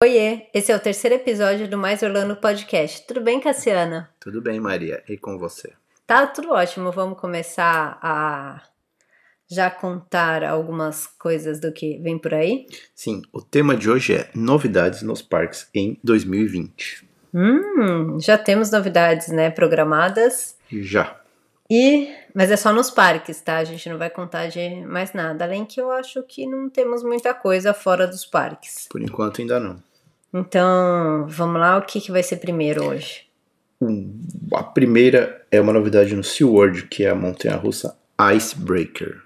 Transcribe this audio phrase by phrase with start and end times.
[0.00, 3.04] Oiê, esse é o terceiro episódio do Mais Orlando Podcast.
[3.04, 4.08] Tudo bem, Cassiana?
[4.20, 5.02] Tudo bem, Maria.
[5.08, 5.72] E com você?
[6.06, 6.92] Tá tudo ótimo.
[6.92, 8.62] Vamos começar a
[9.50, 12.66] já contar algumas coisas do que vem por aí?
[12.94, 17.04] Sim, o tema de hoje é novidades nos parques em 2020.
[17.34, 20.56] Hum, já temos novidades, né, programadas.
[20.70, 21.20] Já.
[21.68, 23.58] E, mas é só nos parques, tá?
[23.58, 25.44] A gente não vai contar de mais nada.
[25.44, 28.86] Além que eu acho que não temos muita coisa fora dos parques.
[28.88, 29.87] Por enquanto ainda não.
[30.32, 33.26] Então, vamos lá, o que, que vai ser primeiro hoje?
[33.80, 34.20] Um,
[34.54, 37.96] a primeira é uma novidade no SeaWorld, que é a montanha-russa
[38.34, 39.22] Icebreaker.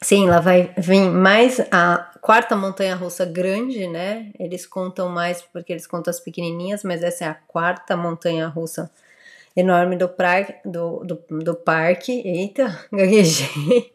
[0.00, 4.30] Sim, lá vai vir mais a quarta montanha-russa grande, né?
[4.38, 8.90] Eles contam mais porque eles contam as pequenininhas, mas essa é a quarta montanha-russa
[9.56, 12.22] enorme do, pra, do, do, do parque.
[12.24, 13.92] Eita, gaguejei.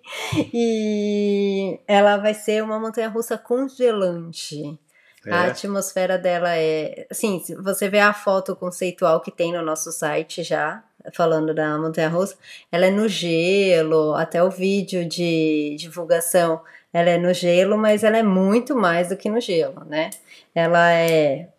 [0.53, 4.77] E ela vai ser uma montanha-russa congelante.
[5.25, 5.31] É.
[5.31, 7.07] A atmosfera dela é.
[7.09, 12.09] Assim, você vê a foto conceitual que tem no nosso site já, falando da Montanha
[12.09, 12.35] Russa,
[12.71, 18.17] ela é no gelo, até o vídeo de divulgação, ela é no gelo, mas ela
[18.17, 20.09] é muito mais do que no gelo, né?
[20.53, 21.49] Ela é.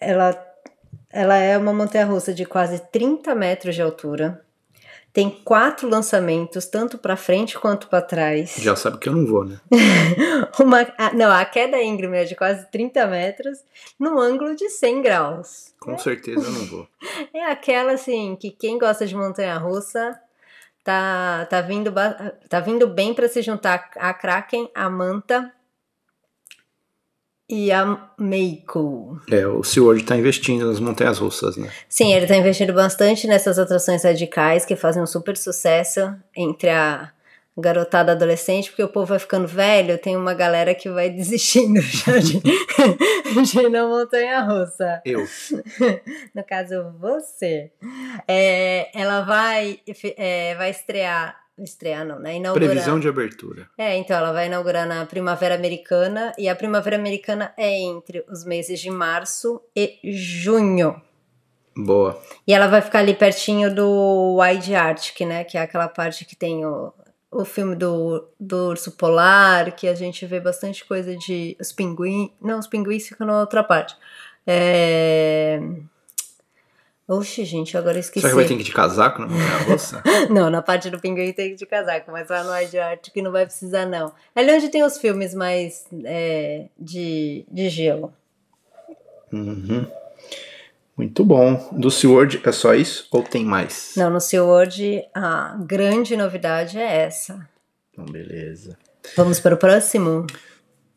[0.00, 0.54] Ela,
[1.10, 4.43] ela é uma montanha russa de quase 30 metros de altura
[5.14, 8.56] tem quatro lançamentos, tanto para frente quanto para trás.
[8.58, 9.60] Já sabe que eu não vou, né?
[10.58, 10.84] Uma,
[11.14, 13.60] não, a queda íngreme é de quase 30 metros,
[13.96, 15.72] no ângulo de 100 graus.
[15.78, 15.98] Com é.
[15.98, 16.88] certeza eu não vou.
[17.32, 20.20] É aquela, assim, que quem gosta de montanha-russa
[20.82, 21.92] tá, tá, vindo,
[22.48, 25.52] tá vindo bem para se juntar a Kraken, a Manta
[27.48, 29.20] e a Meiko.
[29.30, 31.70] É, o SeaWorld está investindo nas montanhas russas, né?
[31.88, 37.10] Sim, ele está investindo bastante nessas atrações radicais que fazem um super sucesso entre a
[37.56, 42.18] garotada adolescente, porque o povo vai ficando velho, tem uma galera que vai desistindo já
[42.18, 45.00] de, de ir na montanha russa.
[45.04, 45.24] Eu.
[46.34, 47.70] No caso, você.
[48.26, 49.78] É, ela vai,
[50.16, 52.36] é, vai estrear estrear não, né?
[52.36, 52.68] Inaugurar.
[52.68, 53.68] Previsão de abertura.
[53.78, 58.44] É, então ela vai inaugurar na Primavera Americana e a Primavera Americana é entre os
[58.44, 61.00] meses de março e junho.
[61.76, 62.20] Boa.
[62.46, 65.44] E ela vai ficar ali pertinho do Wide Arctic, né?
[65.44, 66.92] Que é aquela parte que tem o,
[67.30, 72.30] o filme do, do urso polar, que a gente vê bastante coisa de os pinguins.
[72.40, 73.96] Não, os pinguins ficam na outra parte.
[74.46, 75.60] É
[77.06, 78.20] Oxe, gente, agora esqueci.
[78.22, 80.02] Será que vai ter que ir de casaco na russa?
[80.30, 83.10] não, na parte do pinguim tem que ir de casaco, mas lá no de arte
[83.10, 84.12] que não vai precisar, não.
[84.34, 88.12] Ali onde tem os filmes mais é, de, de gelo.
[89.30, 89.86] Uhum.
[90.96, 91.68] Muito bom.
[91.72, 93.92] Do SeaWorld é só isso ou tem mais?
[93.96, 97.46] Não, no SeaWorld a grande novidade é essa.
[97.90, 98.78] Então, beleza.
[99.16, 100.26] Vamos para o próximo?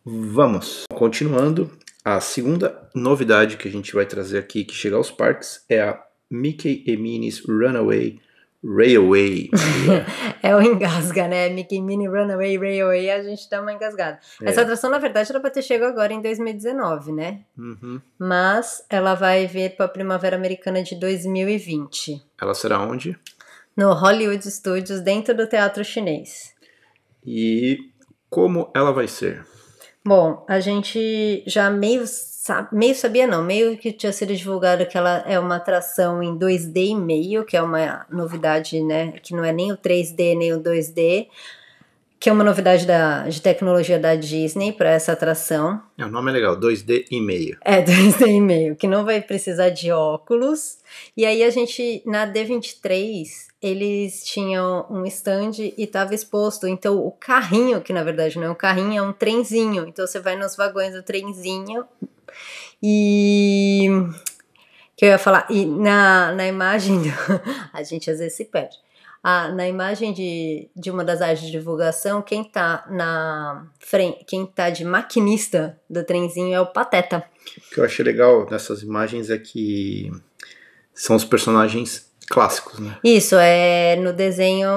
[0.06, 0.86] Vamos.
[0.94, 1.70] Continuando,
[2.16, 6.02] a segunda novidade que a gente vai trazer aqui, que chega aos parques, é a
[6.32, 8.18] Mickey e Minnie's Runaway
[8.64, 9.50] Railway.
[10.42, 11.50] é o engasga, né?
[11.50, 14.22] Mickey Minnie Runaway Railway, a gente dá uma engasgada.
[14.42, 14.50] É.
[14.50, 17.42] Essa atração, na verdade, era para ter chegado agora em 2019, né?
[17.58, 18.00] Uhum.
[18.18, 22.24] Mas ela vai vir para a Primavera Americana de 2020.
[22.42, 23.20] Ela será onde?
[23.76, 26.56] No Hollywood Studios, dentro do Teatro Chinês.
[27.26, 27.80] E
[28.30, 29.46] como ela vai ser?
[30.08, 32.06] Bom, a gente já meio,
[32.72, 36.92] meio sabia não, meio que tinha sido divulgado que ela é uma atração em 2D
[36.92, 40.64] e meio, que é uma novidade, né, que não é nem o 3D nem o
[40.64, 41.28] 2D,
[42.20, 45.82] que é uma novidade da, de tecnologia da Disney para essa atração.
[45.98, 47.58] É, o nome é legal, 2D e meio.
[47.62, 50.80] É, 2D e meio, que não vai precisar de óculos.
[51.16, 53.28] E aí a gente, na D23,
[53.62, 56.68] eles tinham um stand e estava exposto.
[56.68, 59.88] Então, o carrinho, que na verdade não é um carrinho, é um trenzinho.
[59.88, 61.86] Então, você vai nos vagões do trenzinho
[62.82, 63.90] e.
[64.96, 65.46] que eu ia falar?
[65.52, 67.04] E na, na imagem.
[67.04, 67.10] Do...
[67.72, 68.87] a gente às vezes se perde
[69.24, 74.46] a, na imagem de, de uma das áreas de divulgação, quem tá na frente, quem
[74.46, 77.24] tá de maquinista do trenzinho é o Pateta.
[77.58, 80.12] O que eu achei legal nessas imagens é que
[80.94, 82.98] são os personagens clássicos, né?
[83.04, 84.70] Isso, é no desenho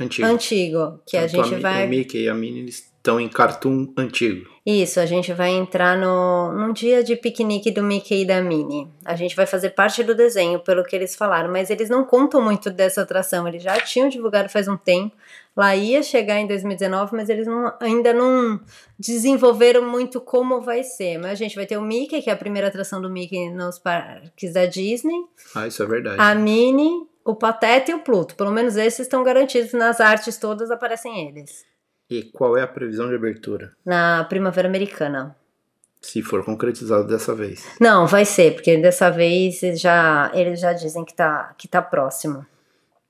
[0.00, 1.86] antigo, antigo que Tanto a gente a, vai...
[1.86, 2.72] O Mickey e a Minnie
[3.02, 4.48] estão em cartoon antigo.
[4.64, 8.86] Isso, a gente vai entrar no, num dia de piquenique do Mickey e da Minnie.
[9.04, 12.40] A gente vai fazer parte do desenho, pelo que eles falaram, mas eles não contam
[12.40, 13.48] muito dessa atração.
[13.48, 15.16] Eles já tinham divulgado faz um tempo.
[15.56, 18.60] Lá ia chegar em 2019, mas eles não, ainda não
[18.96, 21.18] desenvolveram muito como vai ser.
[21.18, 23.80] Mas a gente vai ter o Mickey, que é a primeira atração do Mickey nos
[23.80, 25.24] parques da Disney.
[25.56, 26.16] Ah, isso é verdade.
[26.20, 28.36] A Minnie, o Pateta e o Pluto.
[28.36, 31.71] Pelo menos esses estão garantidos nas artes todas, aparecem eles.
[32.12, 33.72] E qual é a previsão de abertura?
[33.82, 35.34] Na Primavera Americana.
[36.02, 37.64] Se for concretizado dessa vez.
[37.80, 42.44] Não, vai ser, porque dessa vez já eles já dizem que tá, que tá próximo.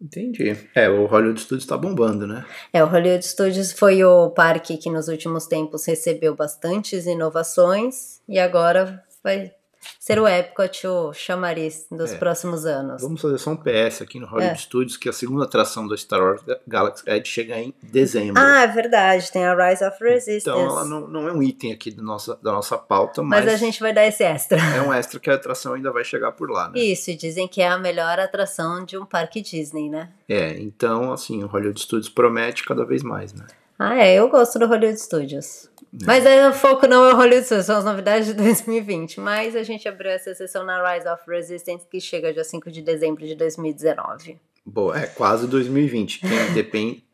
[0.01, 0.57] Entendi.
[0.73, 2.45] É, o Hollywood Studios tá bombando, né?
[2.73, 8.39] É, o Hollywood Studios foi o parque que nos últimos tempos recebeu bastantes inovações e
[8.39, 9.53] agora vai
[9.99, 12.17] ser o Epcot o chamariz dos É.
[12.17, 13.03] próximos anos.
[13.03, 14.63] Vamos fazer só um PS aqui no Hollywood É.
[14.63, 18.41] Studios, que a segunda atração do Star Wars Galaxy Edge chega em dezembro.
[18.43, 20.41] Ah, é verdade, tem a Rise of Resistance.
[20.49, 23.45] então ela não, não é um item aqui do nossa, da nossa pauta, mas...
[23.45, 24.59] mas, a gente vai dar esse extra.
[24.59, 26.79] é um extra que a atração ainda vai chegar por lá, né?
[26.79, 30.11] Isso, e dizem que é a melhor atração de um parque Disney, né?
[30.29, 33.47] É, então, assim, o Hollywood Studios promete cada vez mais, né?
[33.79, 35.69] Ah, é, eu gosto do Hollywood Studios.
[36.05, 39.21] Mas aí o foco não é o Hollywood Studios, são as novidades de 2020.
[39.21, 42.81] Mas a gente abriu essa sessão na Rise of Resistance, que chega dia 5 de
[42.81, 44.39] dezembro de 2019.
[44.65, 46.21] Boa, é quase 2020.
[46.21, 47.05] Quem depende.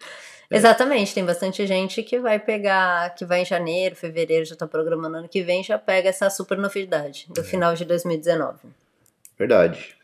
[0.50, 5.18] Exatamente, tem bastante gente que vai pegar, que vai em janeiro, fevereiro, já tá programando
[5.18, 8.60] ano que vem, já pega essa super novidade do final de 2019.
[9.38, 9.94] Verdade.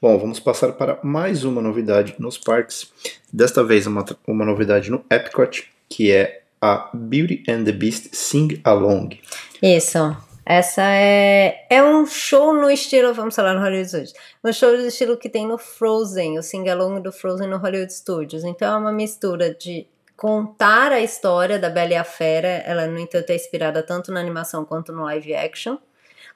[0.00, 2.92] Bom, vamos passar para mais uma novidade nos parques.
[3.32, 8.60] Desta vez, uma, uma novidade no Epcot, que é a Beauty and the Beast Sing
[8.64, 9.20] Along.
[9.60, 10.16] Isso.
[10.44, 14.86] Essa é, é um show no estilo, vamos falar no Hollywood Studios, um show do
[14.86, 18.42] estilo que tem no Frozen, o sing-along do Frozen no Hollywood Studios.
[18.42, 19.86] Então é uma mistura de
[20.16, 24.20] contar a história da Bela e a Fera, ela no entanto é inspirada tanto na
[24.20, 25.78] animação quanto no live action.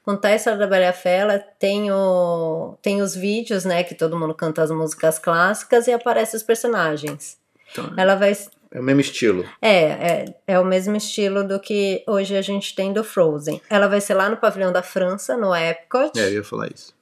[0.05, 3.95] Contar a história da Bela e a Fera tem, o, tem os vídeos, né, que
[3.95, 7.39] todo mundo canta as músicas clássicas e aparece os personagens.
[7.73, 8.33] Então, Ela vai
[8.71, 9.45] é o mesmo estilo.
[9.61, 13.61] é, é, é o mesmo estilo do que hoje a gente tem do Frozen.
[13.71, 16.19] Ela vai ser lá no pavilhão da França, no Epcot.
[16.19, 16.95] É, eu ia falar isso.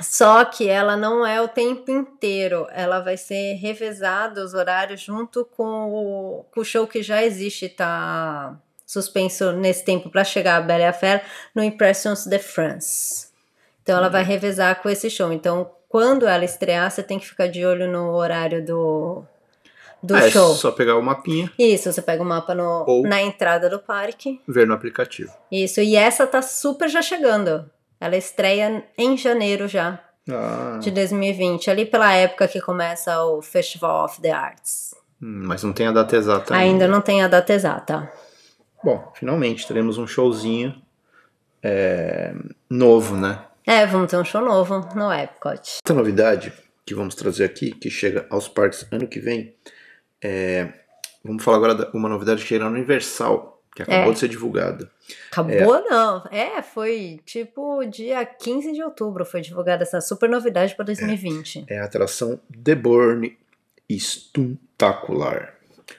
[0.00, 2.66] Só que ela não é o tempo inteiro.
[2.70, 7.68] Ela vai ser revezada os horários junto com o, com o show que já existe,
[7.68, 11.22] tá suspenso nesse tempo para chegar a Bela e a Fera
[11.54, 13.28] no Impressions de France.
[13.82, 15.32] Então ela vai revezar com esse show.
[15.32, 19.24] Então, quando ela estrear, você tem que ficar de olho no horário do,
[20.02, 20.54] do Ah, é show.
[20.54, 24.40] só pegar o mapinha, Isso, você pega o mapa no, Ou- na entrada do parque.
[24.46, 25.32] ver no aplicativo.
[25.50, 27.68] Isso, e essa tá super já chegando.
[28.00, 29.98] Ela estreia em janeiro já,
[30.30, 34.94] Ah, de 2020, ali pela época que começa o Festival of the Arts.
[35.22, 38.12] hum, mas não tem a data exata Ainda não tem a data exata.
[38.84, 40.74] Bom, finalmente teremos um showzinho
[41.62, 42.34] é,
[42.70, 43.40] novo, né?
[43.66, 45.80] É, vamos ter um show novo no Epcot.
[45.84, 46.52] Essa novidade
[46.84, 49.54] que vamos trazer aqui, que chega aos parques ano que vem,
[50.22, 50.72] é,
[51.24, 54.12] vamos falar agora de uma novidade que chega na Universal, que acabou É.
[54.12, 54.90] de ser divulgada.
[55.30, 56.24] Acabou, não.
[56.30, 61.66] É, foi tipo dia 15 de outubro foi divulgada essa super novidade para 2020.
[61.68, 63.36] É a atração The Bourne
[63.90, 65.54] Stuntacular.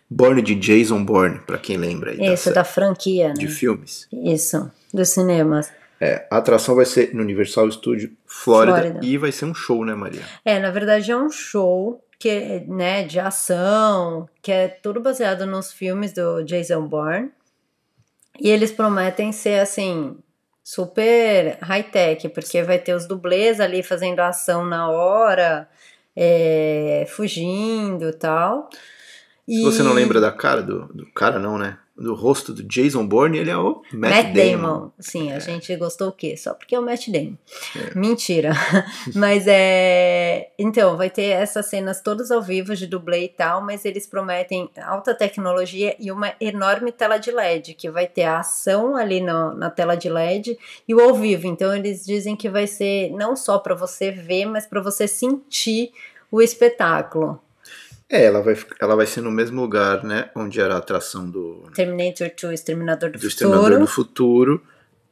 [0.09, 3.33] Bourne de Jason Bourne, pra quem lembra aí Isso, da franquia, né?
[3.35, 4.07] de filmes.
[4.11, 5.71] Isso, dos cinemas.
[5.99, 9.05] É, a atração vai ser no Universal Studio Florida, Flórida.
[9.05, 10.21] e vai ser um show, né, Maria?
[10.45, 15.71] É, na verdade é um show que né, de ação, que é tudo baseado nos
[15.71, 17.31] filmes do Jason Bourne.
[18.39, 20.17] E eles prometem ser assim
[20.63, 25.67] super high-tech, porque vai ter os dublês ali fazendo ação na hora,
[26.15, 28.69] é, fugindo e tal.
[29.47, 31.77] Se você não lembra da cara do, do cara, não, né?
[31.97, 34.51] Do rosto do Jason Bourne, ele é o Matt, Matt Damon.
[34.61, 34.91] Damon.
[34.99, 36.38] Sim, a gente gostou o quê?
[36.38, 37.33] Só porque é o Matt Damon.
[37.75, 37.97] É.
[37.97, 38.51] Mentira.
[39.16, 40.51] mas é.
[40.59, 44.69] Então, vai ter essas cenas todas ao vivo de dublê e tal, mas eles prometem
[44.85, 49.56] alta tecnologia e uma enorme tela de LED, que vai ter a ação ali no-
[49.56, 51.47] na tela de LED e o ao vivo.
[51.47, 55.92] Então, eles dizem que vai ser não só para você ver, mas para você sentir
[56.31, 57.39] o espetáculo.
[58.09, 60.30] É, ela vai, ela vai ser no mesmo lugar, né?
[60.35, 63.28] Onde era a atração do, Terminator 2, Exterminador do, do Futuro.
[63.28, 64.64] Exterminador do Futuro.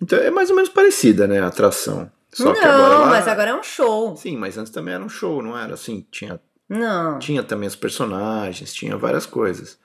[0.01, 1.39] Então é mais ou menos parecida, né?
[1.39, 2.09] A atração.
[2.31, 3.05] Só não, que agora lá...
[3.07, 4.15] mas agora é um show.
[4.15, 5.73] Sim, mas antes também era um show, não era?
[5.73, 7.19] Assim, tinha, Não.
[7.19, 9.77] tinha também os personagens, tinha várias coisas.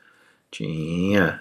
[0.51, 1.41] Tinha.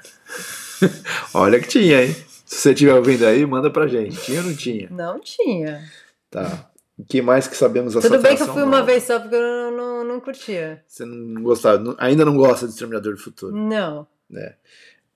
[1.33, 2.15] Olha que tinha, hein?
[2.45, 4.19] Se você estiver ouvindo aí, manda pra gente.
[4.21, 4.87] Tinha ou não tinha?
[4.91, 5.83] Não tinha.
[6.29, 6.68] Tá.
[6.99, 8.83] O que mais que sabemos dessa Tudo bem que eu fui uma nova?
[8.83, 10.83] vez só porque eu não, não, não curtia.
[10.85, 13.55] Você não gostava, não- ainda não gosta do Exterminador do Futuro.
[13.55, 14.05] Não.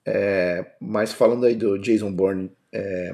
[0.06, 3.12] É, mas falando aí do Jason Bourne, é,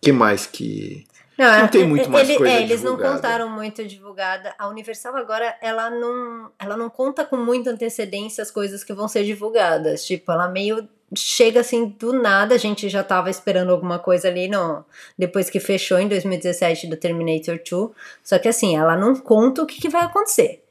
[0.00, 1.06] que mais que.
[1.38, 3.14] Não, Não é- tem muito mais coisa é, Eles não divulgada.
[3.14, 4.54] contaram muito divulgada.
[4.58, 9.08] A Universal agora, ela não, ela não conta com muita antecedência as coisas que vão
[9.08, 10.04] ser divulgadas.
[10.04, 12.54] Tipo, ela meio chega assim do nada.
[12.54, 14.84] A gente já tava esperando alguma coisa ali no,
[15.18, 17.90] depois que fechou em 2017 do Terminator 2.
[18.22, 20.64] Só que assim, ela não conta o que, que vai acontecer.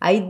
[0.00, 0.22] Aí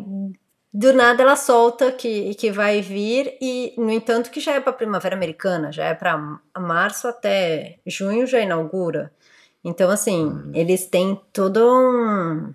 [0.72, 4.74] do nada ela solta que, que vai vir e, no entanto, que já é para
[4.74, 9.10] primavera americana, já é para março até junho já inaugura.
[9.64, 10.52] Então, assim, hum.
[10.54, 12.52] eles têm todo um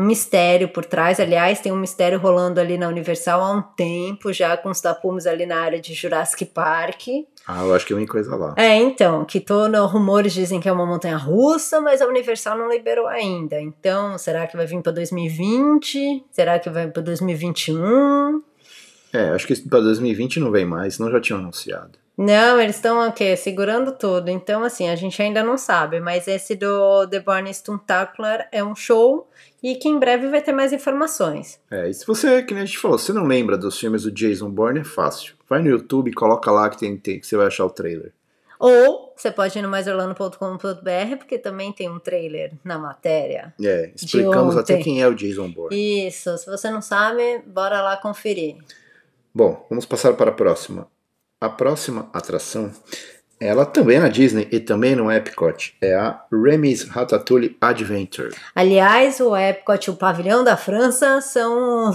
[0.00, 1.20] um mistério por trás.
[1.20, 5.26] Aliás, tem um mistério rolando ali na Universal há um tempo, já com os tapumes
[5.26, 7.08] ali na área de Jurassic Park.
[7.46, 8.54] Ah, eu acho que vem coisa lá.
[8.56, 12.70] É, então, que todo rumores dizem que é uma montanha russa, mas a Universal não
[12.70, 13.60] liberou ainda.
[13.60, 16.24] Então, será que vai vir para 2020?
[16.30, 18.42] Será que vai para 2021?
[19.12, 21.98] É, acho que para 2020 não vem mais, senão já tinham anunciado.
[22.16, 23.34] Não, eles estão o quê?
[23.34, 24.28] Segurando tudo.
[24.28, 26.00] Então, assim, a gente ainda não sabe.
[26.00, 29.26] Mas esse do The Born Stuntacular é um show
[29.62, 31.58] e que em breve vai ter mais informações.
[31.70, 34.10] É, e se você, que nem a gente falou, se não lembra dos filmes do
[34.10, 35.34] Jason Bourne, é fácil.
[35.48, 38.12] Vai no YouTube, coloca lá que, tem, tem, que você vai achar o trailer.
[38.58, 43.54] Ou você pode ir no maisorlando.com.br, porque também tem um trailer na matéria.
[43.58, 46.06] É, explicamos até quem é o Jason Bourne.
[46.06, 48.56] Isso, se você não sabe, bora lá conferir.
[49.34, 50.86] Bom, vamos passar para a próxima.
[51.40, 52.72] A próxima atração
[53.40, 55.74] ela também é na Disney e também no Epcot.
[55.80, 58.36] É a Remy's Ratatouille Adventure.
[58.54, 61.90] Aliás, o Epcot e o Pavilhão da França são,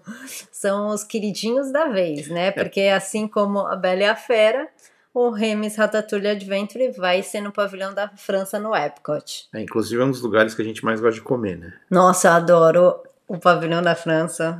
[0.50, 2.46] são os queridinhos da vez, né?
[2.46, 2.50] É.
[2.50, 4.66] Porque assim como a Bela e a Fera,
[5.12, 9.48] o Remy's Ratatouille Adventure vai ser no Pavilhão da França no Epcot.
[9.54, 11.74] É, inclusive é um dos lugares que a gente mais gosta de comer, né?
[11.90, 14.58] Nossa, eu adoro o Pavilhão da França.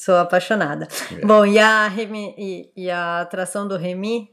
[0.00, 0.88] Sou apaixonada.
[1.12, 1.26] É.
[1.26, 4.30] Bom, e a, Remy, e, e a atração do Remy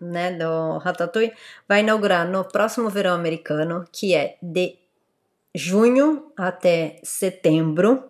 [0.00, 1.32] né, do Ratatouille,
[1.68, 4.76] vai inaugurar no próximo verão americano, que é de
[5.54, 8.04] junho até setembro.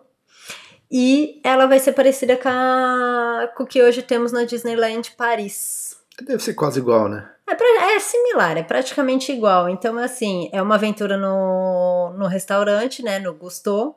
[0.91, 5.97] E ela vai ser parecida com, a, com o que hoje temos na Disneyland Paris.
[6.23, 7.29] Deve ser quase igual, né?
[7.47, 9.69] É, pra, é, similar, é praticamente igual.
[9.69, 13.19] Então, assim, é uma aventura no, no restaurante, né?
[13.19, 13.95] No Gusto.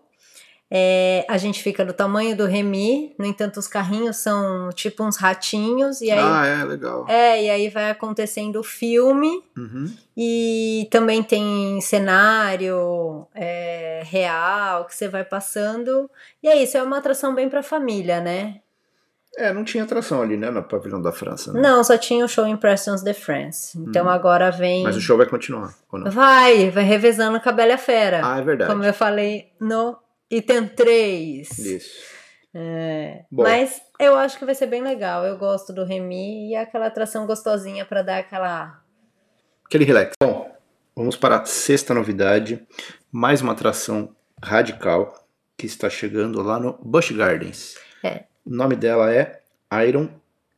[0.74, 5.18] É, a gente fica do tamanho do Remy, no entanto, os carrinhos são tipo uns
[5.18, 6.00] ratinhos.
[6.00, 7.06] E aí, ah, é, legal.
[7.10, 9.44] É, e aí vai acontecendo o filme.
[9.58, 9.94] Uhum.
[10.16, 16.10] E também tem cenário é, real que você vai passando.
[16.42, 18.62] E é isso, é uma atração bem pra família, né?
[19.38, 21.52] É, não tinha atração ali, né, no Pavilhão da França.
[21.52, 21.62] Né?
[21.62, 23.78] Não, só tinha o show Impressions de France.
[23.78, 24.10] Então hum.
[24.10, 24.84] agora vem.
[24.84, 26.12] Mas o show vai continuar, ou não?
[26.12, 28.22] Vai, vai revezando com a Bela a Fera.
[28.24, 28.72] Ah, é verdade.
[28.72, 29.98] Como eu falei no
[30.32, 31.60] Item 3.
[31.60, 32.12] Isso.
[32.54, 35.26] É, mas eu acho que vai ser bem legal.
[35.26, 38.82] Eu gosto do Remy e aquela atração gostosinha para dar aquela.
[39.66, 40.14] Aquele relax.
[40.22, 40.50] Bom,
[40.96, 42.66] vamos para a sexta novidade.
[43.12, 47.76] Mais uma atração radical que está chegando lá no Busch Gardens.
[48.04, 48.24] É.
[48.46, 49.42] O nome dela é
[49.88, 50.10] Iron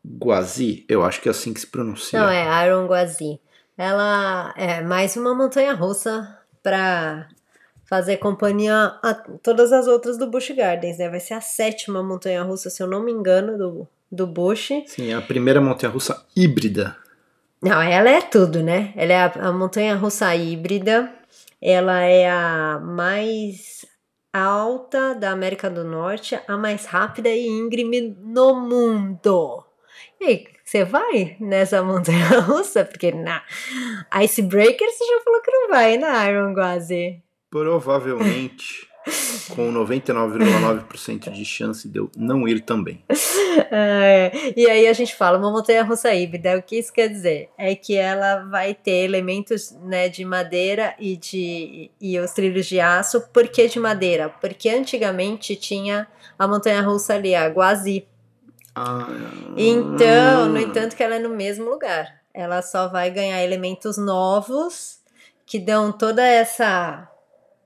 [0.06, 0.86] Guazi.
[0.88, 2.20] Eu acho que é assim que se pronuncia.
[2.20, 3.40] Não, é Iron Guazi.
[3.78, 7.28] Ela é mais uma montanha russa para
[7.86, 11.10] fazer companhia a todas as outras do Busch Gardens, né?
[11.10, 14.70] Vai ser a sétima montanha-russa, se eu não me engano, do, do Busch.
[14.88, 16.96] Sim, é a primeira montanha-russa híbrida.
[17.62, 18.94] Não, ela é tudo, né?
[18.96, 21.14] Ela é a, a montanha-russa híbrida.
[21.62, 23.86] Ela é a mais
[24.34, 29.64] alta da América do Norte, a mais rápida e íngreme no mundo.
[30.20, 32.84] E aí, você vai nessa montanha russa?
[32.84, 33.44] Porque na
[34.22, 37.22] Icebreaker você já falou que não vai, na Iron Gwazi.
[37.54, 38.90] Provavelmente,
[39.56, 43.04] com 99,9% de chance de eu não ir também.
[43.76, 47.50] É, e aí a gente fala, uma montanha russa híbrida, o que isso quer dizer?
[47.56, 52.80] É que ela vai ter elementos né, de madeira e, de, e os trilhos de
[52.80, 53.22] aço.
[53.32, 54.30] Por que de madeira?
[54.30, 56.08] Porque antigamente tinha
[56.38, 58.08] a montanha russa ali, a Guazi.
[58.76, 59.08] Ah,
[59.56, 62.22] então, no entanto, que ela é no mesmo lugar.
[62.34, 65.00] Ela só vai ganhar elementos novos
[65.46, 67.08] que dão toda essa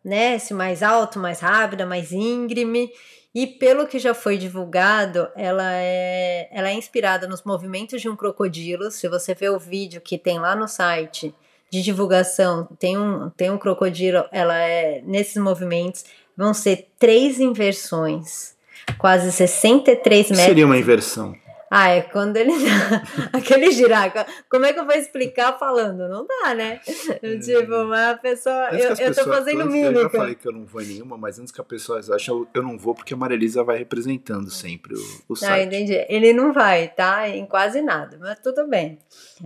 [0.03, 0.37] né?
[0.39, 2.91] Se mais alto, mais rápida, mais íngreme.
[3.33, 8.15] E pelo que já foi divulgado, ela é, ela é inspirada nos movimentos de um
[8.15, 8.89] crocodilo.
[8.89, 11.33] Se você ver o vídeo que tem lá no site
[11.69, 16.05] de divulgação, tem um, tem um crocodilo, ela é nesses movimentos.
[16.35, 18.55] Vão ser três inversões,
[18.97, 20.45] quase 63 metros.
[20.45, 21.35] Seria uma inversão.
[21.69, 22.53] Ah, é quando ele
[23.33, 24.11] aquele girar.
[24.49, 26.07] Como é que eu vou explicar falando?
[26.07, 26.79] Não dá, né?
[27.21, 27.37] É.
[27.37, 28.69] Tipo, uma pessoa.
[28.71, 29.99] Eu, eu tô fazendo mímica.
[29.99, 32.29] Eu já falei que eu não vou em nenhuma, mas antes que a pessoa ache,
[32.29, 35.51] eu, eu não vou porque a Marilisa vai representando sempre o, o ah, site.
[35.51, 36.05] Ah, entendi.
[36.07, 37.27] Ele não vai, tá?
[37.27, 38.97] Em quase nada, mas tudo bem.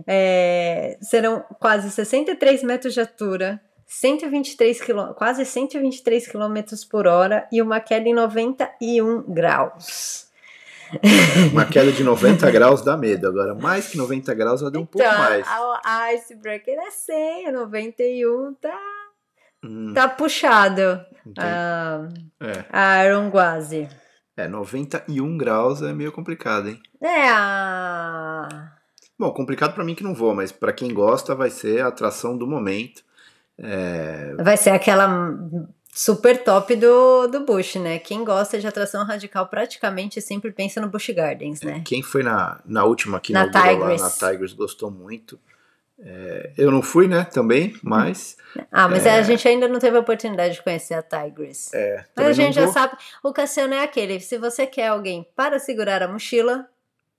[0.06, 3.60] É, serão quase 63 metros de altura.
[3.84, 6.56] 123 km, quase 123 km
[6.90, 10.31] por hora e uma queda em 91 graus.
[11.52, 13.28] Uma queda de 90 graus dá medo.
[13.28, 15.46] Agora, mais que 90 graus, vai dar um então, pouco mais.
[15.46, 18.80] A, a Icebreaker é 100, a 91 tá,
[19.64, 19.92] hum.
[19.94, 21.00] tá puxado.
[21.38, 22.08] Ah,
[22.40, 22.64] é.
[22.70, 23.88] A Iron Guazi.
[24.36, 26.80] É, É, 91 graus é meio complicado, hein?
[27.00, 28.48] É, a...
[29.18, 32.36] Bom, complicado pra mim que não vou, mas pra quem gosta vai ser a atração
[32.36, 33.02] do momento.
[33.58, 35.06] É, vai ser aquela
[35.94, 37.98] super top do, do Bush, né?
[37.98, 41.82] Quem gosta de atração radical praticamente sempre pensa no Bush Gardens, né?
[41.84, 44.00] Quem foi na, na última aqui Na na lá Tigers.
[44.00, 45.38] na Tigers gostou muito.
[46.04, 48.36] É, eu não fui, né, também, mas
[48.72, 51.72] Ah, mas a gente ainda não teve a oportunidade de conhecer a Tigress.
[51.74, 55.60] é, Mas a gente já sabe, o Cassiano é aquele, se você quer alguém para
[55.60, 56.66] segurar a mochila,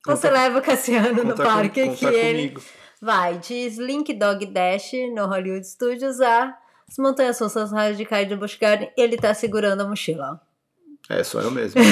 [0.06, 2.62] você Conta- leva o Cassiano no com- parque contar que ele comigo.
[3.02, 6.54] vai de Slink Dog Dash no Hollywood Studios a
[6.90, 10.40] as montanhas russas radicais de Busch Garden, ele tá segurando a mochila.
[11.10, 11.82] É, só eu mesmo.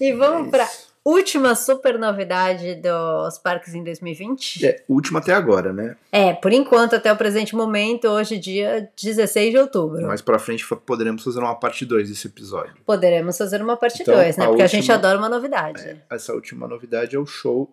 [0.00, 0.86] E vamos É isso.
[1.04, 4.64] última super novidade dos parques em 2020?
[4.66, 5.96] É, último até agora, né?
[6.10, 10.06] É, por enquanto, até o presente momento, hoje, dia 16 de outubro.
[10.06, 12.74] Mais pra frente poderemos fazer uma parte 2 desse episódio.
[12.84, 14.44] Poderemos fazer uma parte Então, 2, né?
[14.44, 16.02] a Porque a gente última- adora uma novidade.
[16.10, 17.70] Essa última novidade é o show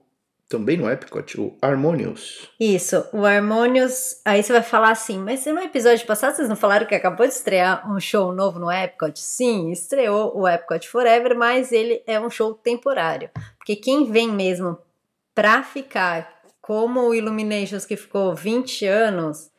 [0.51, 2.49] também no Epcot, o Harmonious.
[2.59, 4.19] Isso, o Harmonious.
[4.25, 7.33] Aí você vai falar assim, mas no episódio passado vocês não falaram que acabou de
[7.33, 9.17] estrear um show novo no Epcot?
[9.17, 13.29] Sim, estreou o Epcot Forever, mas ele é um show temporário.
[13.57, 14.77] Porque quem vem mesmo
[15.33, 19.49] pra ficar, como o Illuminations que ficou 20 anos,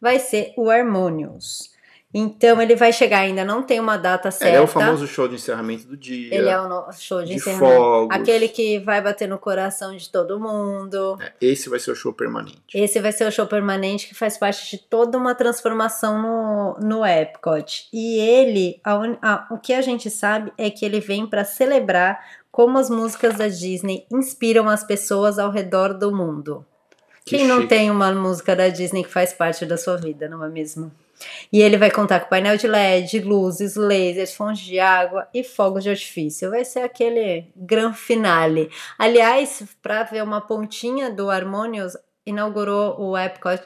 [0.00, 1.74] vai ser o Harmonious.
[2.18, 4.54] Então ele vai chegar, ainda não tem uma data certa.
[4.56, 6.34] É, é o famoso show de encerramento do dia.
[6.34, 7.74] Ele é o show de, de encerramento.
[7.74, 8.16] fogos.
[8.16, 11.18] Aquele que vai bater no coração de todo mundo.
[11.20, 12.62] É, Esse vai ser o show permanente.
[12.72, 17.04] Esse vai ser o show permanente que faz parte de toda uma transformação no, no
[17.04, 17.86] Epcot.
[17.92, 22.18] E ele, a a- o que a gente sabe é que ele vem para celebrar
[22.50, 26.64] como as músicas da Disney inspiram as pessoas ao redor do mundo.
[27.26, 27.68] Que Quem não chique.
[27.68, 30.90] tem uma música da Disney que faz parte da sua vida, não é mesmo?
[31.52, 35.82] E ele vai contar com painel de LED, luzes, lasers, fontes de água e fogos
[35.82, 36.50] de artifício.
[36.50, 38.70] Vai ser aquele gran finale.
[38.98, 43.62] Aliás, para ver uma pontinha do Harmonious, inaugurou o Epcot,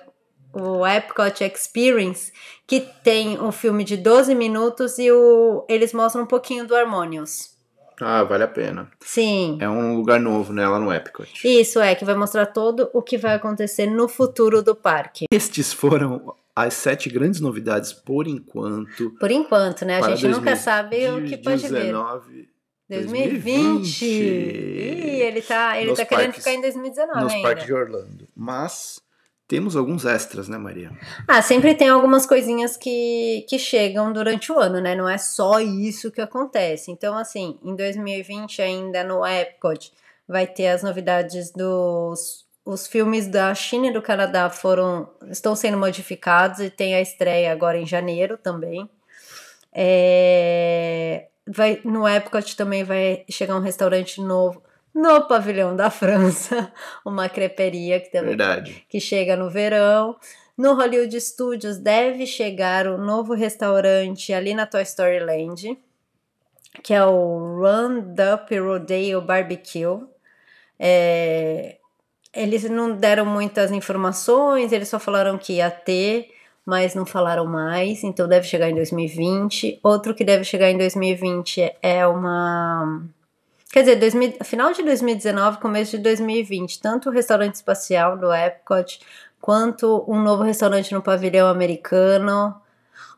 [0.53, 2.33] o Epcot Experience,
[2.67, 7.59] que tem um filme de 12 minutos e o, eles mostram um pouquinho do Harmonious.
[8.01, 8.91] Ah, vale a pena.
[9.01, 9.59] Sim.
[9.61, 11.29] É um lugar novo, né, lá no Epcot.
[11.45, 15.27] Isso é, que vai mostrar todo o que vai acontecer no futuro do parque.
[15.31, 19.11] Estes foram as sete grandes novidades por enquanto.
[19.19, 19.99] Por enquanto, né?
[19.99, 21.73] A gente nunca 2000 sabe o que pode vir.
[21.83, 22.49] 19,
[22.89, 24.05] 2020.
[24.05, 27.49] Ih, ele tá, ele Nos tá querendo parques- ficar em 2019 nos ainda.
[27.49, 28.29] parques de Orlando.
[28.35, 29.01] Mas
[29.47, 30.91] temos alguns extras, né, Maria?
[31.27, 34.95] Ah, sempre tem algumas coisinhas que, que chegam durante o ano, né?
[34.95, 36.91] Não é só isso que acontece.
[36.91, 39.93] Então, assim, em 2020 ainda no Epcot
[40.29, 45.79] vai ter as novidades dos os filmes da China e do Canadá foram estão sendo
[45.79, 48.89] modificados e tem a estreia agora em janeiro também.
[49.73, 54.63] É, vai, no Epcot também vai chegar um restaurante novo
[54.95, 56.73] no pavilhão da França,
[57.07, 58.85] uma creperia que também Verdade.
[58.89, 60.17] que chega no verão.
[60.57, 65.79] No Hollywood Studios deve chegar o novo restaurante ali na Toy Story Land,
[66.83, 70.07] que é o Run Up Rodeo Barbecue.
[70.79, 71.79] É,
[72.35, 76.29] eles não deram muitas informações, eles só falaram que ia ter,
[76.65, 79.81] mas não falaram mais, então deve chegar em 2020.
[79.83, 83.03] Outro que deve chegar em 2020 é uma.
[83.73, 89.01] Quer dizer, 2000, final de 2019, começo de 2020, tanto o restaurante espacial do Epcot
[89.41, 92.55] quanto um novo restaurante no pavilhão americano.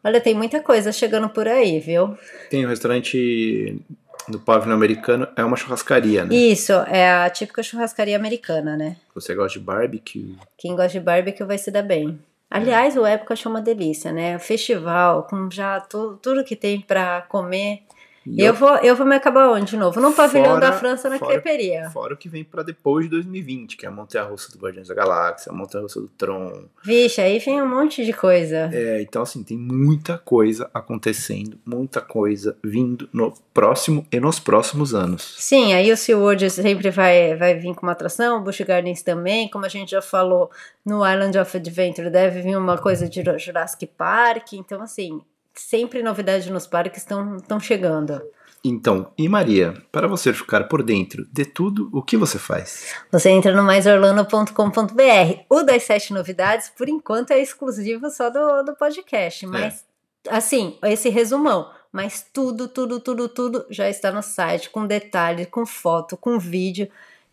[0.04, 2.16] Olha, tem muita coisa chegando por aí, viu?
[2.50, 3.80] Tem o restaurante
[4.28, 6.34] do pavilhão americano, é uma churrascaria, né?
[6.34, 8.96] Isso, é a típica churrascaria americana, né?
[9.14, 10.36] Você gosta de barbecue?
[10.56, 12.18] Quem gosta de barbecue vai se dar bem.
[12.50, 14.36] Aliás, o Epcot é uma delícia, né?
[14.36, 17.82] O festival, com já tu- tudo que tem pra comer.
[18.26, 20.00] E Eu vou, eu vou me acabar onde de novo?
[20.00, 21.90] No pavilhão Fora- da França, na fora- creperia.
[21.90, 24.94] Fora o que vem pra depois de 2020, que é a Montanha-Russa do Guardiões da
[24.94, 26.64] Galáxia, a Montanha-Russa do Tron.
[26.84, 28.70] Vixe, aí vem um monte de coisa.
[28.72, 34.94] É, então assim, tem muita coisa acontecendo, muita coisa vindo no próximo e nos próximos
[34.94, 35.34] anos.
[35.38, 39.48] Sim, aí o SeaWorld sempre vai, vai vir com uma atração, o Busch Gardens também,
[39.48, 40.50] como a gente já falou,
[40.84, 45.20] no Island of Adventure deve vir uma coisa de Jurassic Park, então assim,
[45.54, 48.22] sempre novidades nos parques estão chegando.
[48.64, 52.94] Então, e Maria, para você ficar por dentro de tudo, o que você faz?
[53.10, 55.40] Você entra no maisorlando.com.br.
[55.50, 59.46] O das sete novidades, por enquanto, é exclusivo só do, do podcast.
[59.46, 59.84] Mas,
[60.28, 61.70] assim, esse resumão.
[61.90, 66.88] Mas tudo, tudo, tudo, tudo já está no site, com detalhes, com foto, com vídeo.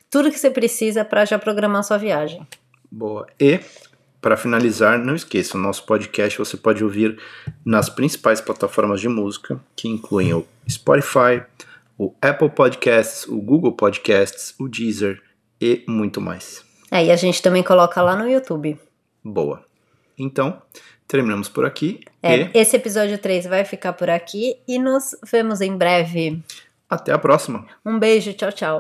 [0.10, 2.46] Tudo que você precisa para já programar sua viagem.
[2.92, 3.28] Boa.
[3.40, 3.60] E
[4.22, 7.18] para finalizar, não esqueça, o nosso podcast você pode ouvir
[7.64, 11.44] nas principais plataformas de música, que incluem o Spotify,
[11.98, 15.22] o Apple Podcasts, o Google Podcasts, o Deezer
[15.62, 16.64] e muito mais.
[16.92, 18.78] É, e a gente também coloca lá no YouTube.
[19.24, 19.64] Boa.
[20.18, 20.62] Então,
[21.08, 22.02] terminamos por aqui.
[22.22, 26.42] É, e esse episódio 3 vai ficar por aqui e nos vemos em breve.
[26.90, 27.66] até a próxima.
[27.86, 28.78] Um beijo, tchau, tchau.